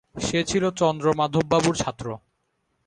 [0.21, 2.05] সে ছিল চন্দ্রমাধববাবুর ছাত্র।